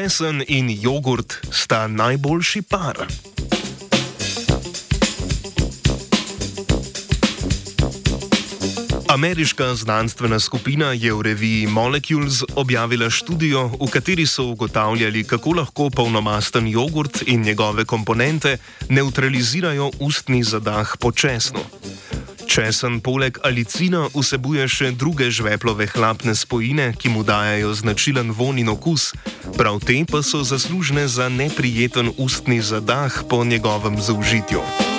[0.00, 2.96] Česen in jogurt sta najboljši par.
[9.08, 15.90] Ameriška znanstvena skupina je v reviji Molecules objavila študijo, v kateri so ugotavljali, kako lahko
[15.90, 18.56] polnomasten jogurt in njegove komponente
[18.88, 21.60] neutralizirajo ustni zadah po česnu.
[22.50, 28.74] Česen poleg alicina vsebuje še druge žveplove hlapne spojine, ki mu dajajo značilen von in
[28.74, 29.14] okus,
[29.54, 34.89] prav te pa so zaslužne za neprijeten ustni zadah po njegovem zaužitju.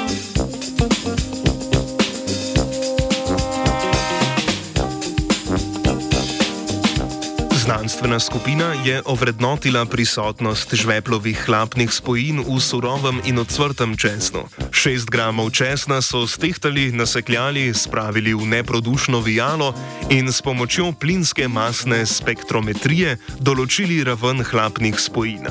[7.62, 14.50] Znanstvena skupina je ovrednotila prisotnost žveplovih hlapnih spojin v surovem in odsvrtem česnu.
[14.73, 19.73] 6 gramov česna so stehtali, nasekljali, spravili v neprodušno vijalo
[20.09, 25.46] in s pomočjo plinske masne spektrometrije določili raven hlapnih spojin.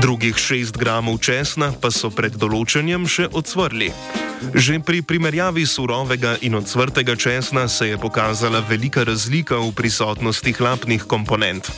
[0.00, 3.92] Drugih 6 gramov česna pa so pred določenjem še odsvrli.
[4.54, 11.02] Že pri primerjavi surovega in odsvrtega česna se je pokazala velika razlika v prisotnosti hlapnih
[11.04, 11.70] komponent.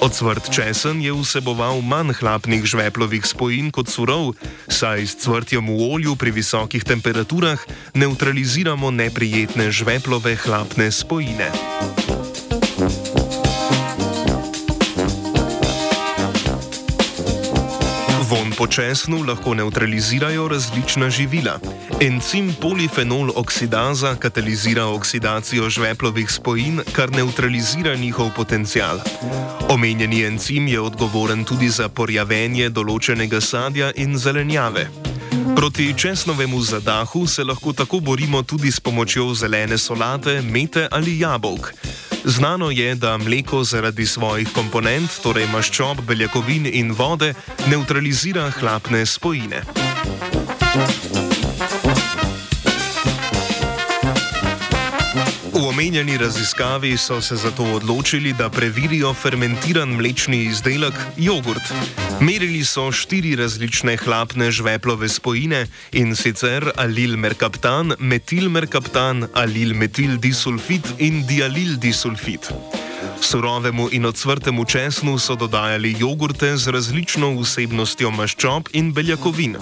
[0.00, 4.38] Odsvrt česen je vseboval manj hlapnih žveplovih spojin kot surov,
[4.70, 7.58] saj s cvrtjem v olju pri visokih temperaturah
[7.94, 11.50] neutraliziramo neprijetne žveplove hlapne spojine.
[18.58, 21.58] Po česnu lahko neutralizirajo različna živila.
[22.00, 28.98] Encim polifenol oksidaza katalizira oksidacijo žveplovih spojin, kar neutralizira njihov potencial.
[29.68, 34.88] Omenjeni encim je odgovoren tudi za porjavenje določenega sadja in zelenjave.
[35.56, 41.74] Proti česnovemu zadahu se lahko tako borimo tudi s pomočjo zelene solate, mete ali jabolk.
[42.28, 47.32] Znano je, da mleko zaradi svojih komponent, torej maščob, beljakovin in vode,
[47.70, 49.62] neutralizira hlapne spojine.
[51.14, 51.27] V
[55.78, 61.62] omenjeni raziskavi so se zato odločili, da preverijo fermentiran mlečni izdelek jogurt.
[62.20, 70.18] Merili so štiri različne hlapne žveplove spojine in sicer alil merkaptan, metil merkaptan, alil metil
[70.18, 72.50] disulfit in dialil disulfit.
[73.20, 79.56] Surovemu in odsvrtemu česnu so dodajali jogurte z različno vsebnostjo maščob in beljakovin.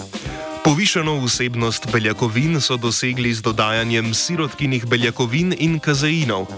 [0.66, 6.48] Povišeno vsebnost beljakovin so dosegli z dodajanjem sirotkinih beljakovin in kazeinov.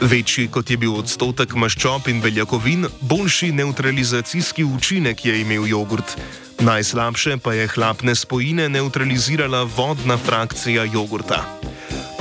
[0.00, 6.16] Večji kot je bil odstotek maščob in beljakovin, boljši neutralizacijski učinek je imel jogurt.
[6.64, 11.61] Najslabše pa je hlapne spojine neutralizirala vodna frakcija jogurta.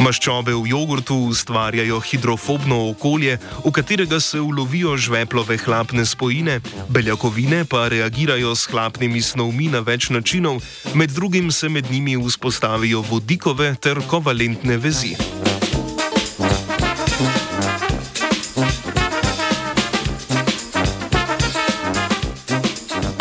[0.01, 6.57] Maščobe v jogurtu ustvarjajo hidrofobno okolje, v katerega se ulovijo žveplove hlapne spojine,
[6.89, 10.63] beljakovine pa reagirajo s hlapnimi snovmi na več načinov,
[10.97, 15.13] med drugim se med njimi vzpostavijo vodikove ter kovalentne vezi.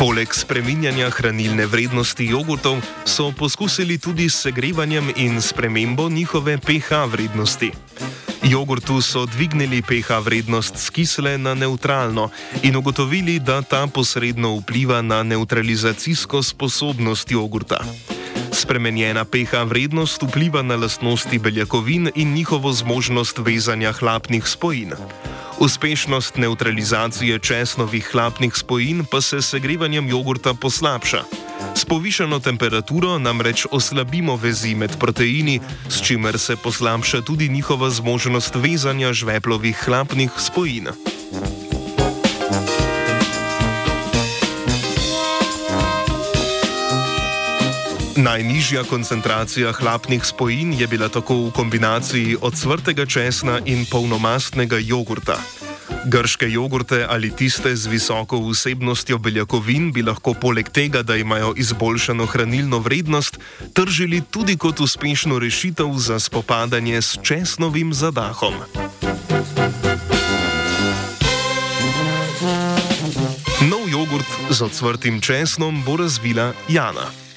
[0.00, 7.68] Poleg spreminjanja hranilne vrednosti jogurtov so poskusili tudi s segrevanjem in spremembo njihove pH vrednosti.
[8.42, 12.30] Jogurtu so dvignili pH vrednost z kisle na neutralno
[12.62, 17.84] in ugotovili, da ta posredno vpliva na neutralizacijsko sposobnost jogurta.
[18.52, 24.96] Spremenjena pH vrednost vpliva na lastnosti beljakovin in njihovo zmožnost vezanja hlapnih spojin.
[25.60, 31.22] Uspešnost neutralizacije česnovih hlapnih spojin pa se s segrevanjem jogurta poslabša.
[31.74, 38.54] S povišano temperaturo namreč oslabimo vezi med proteini, s čimer se poslabša tudi njihova zmožnost
[38.54, 40.88] vezanja žveplovih hlapnih spojin.
[48.20, 55.38] Najnižja koncentracija hlapnih spojin je bila tako v kombinaciji odsvrtega česna in polnomastnega jogurta.
[56.04, 62.26] Grške jogurte ali tiste z visoko vsebnostjo beljakovin bi lahko poleg tega, da imajo izboljšano
[62.26, 63.38] hranilno vrednost,
[63.72, 68.54] tržili tudi kot uspešno rešitev za spopadanje s česnovim zadahom.
[73.70, 77.29] Nov jogurt z odsvrtim česnom bo razvila Jana.